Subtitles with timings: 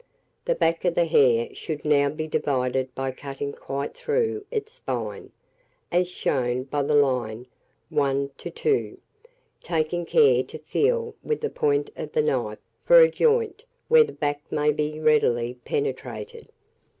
[0.45, 5.31] The back of the hare should now be divided by cutting quite through its spine,
[5.91, 7.45] as shown by the line
[7.89, 8.97] 1 to 2,
[9.61, 14.11] taking care to feel with the point of the knife for a joint where the
[14.11, 16.47] back may be readily penetrated.